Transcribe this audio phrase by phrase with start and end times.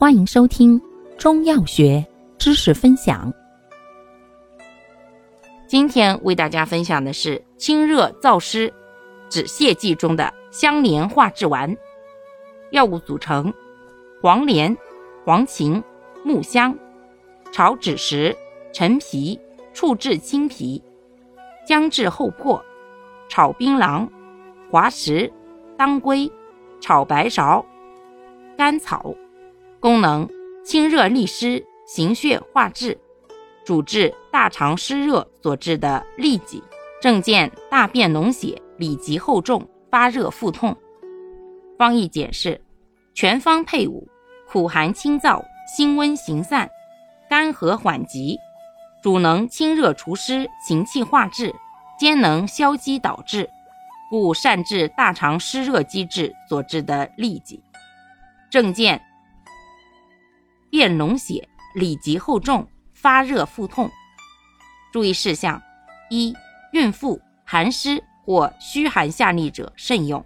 [0.00, 0.80] 欢迎收听
[1.18, 2.06] 中药学
[2.38, 3.34] 知识分享。
[5.66, 8.72] 今天为大家分享的是清热燥湿
[9.28, 11.76] 止泻剂中的香莲化制丸。
[12.70, 13.52] 药物组成：
[14.22, 14.76] 黄连、
[15.24, 15.82] 黄芩、
[16.22, 16.72] 木香。
[17.50, 18.36] 炒枳实、
[18.72, 19.36] 陈皮、
[19.74, 20.80] 处治清皮。
[21.66, 22.64] 姜制后破。
[23.28, 24.08] 炒槟榔、
[24.70, 25.28] 滑石、
[25.76, 26.30] 当归。
[26.80, 27.64] 炒白芍。
[28.56, 29.12] 甘草。
[29.80, 30.28] 功能：
[30.64, 32.98] 清热利湿、行血化滞，
[33.64, 36.62] 主治大肠湿热所致的痢疾。
[37.00, 40.76] 症见大便脓血、里急后重、发热腹痛。
[41.78, 42.60] 方义解释：
[43.14, 44.08] 全方配伍，
[44.48, 45.40] 苦寒清燥，
[45.76, 46.68] 辛温行散，
[47.30, 48.36] 甘和缓急，
[49.00, 51.54] 主能清热除湿、行气化滞，
[52.00, 53.48] 兼能消积导滞，
[54.10, 57.62] 故善治大肠湿热积滞所致的痢疾。
[58.50, 59.00] 症见。
[60.70, 63.90] 便脓血、里急后重、发热腹痛。
[64.92, 65.60] 注意事项：
[66.10, 66.34] 一、
[66.72, 70.20] 孕妇、寒湿或虚寒下痢者慎用；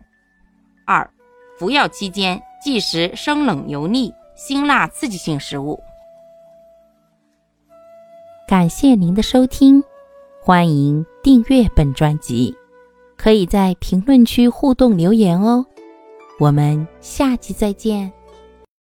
[0.87, 1.09] 二、
[1.59, 5.81] 服药期间忌食生冷油腻、辛辣刺激性食物。
[8.49, 9.83] 感谢您的收听，
[10.41, 12.55] 欢迎订阅本专辑，
[13.17, 15.65] 可以在评论区互动留言哦。
[16.39, 18.13] 我们下期再见。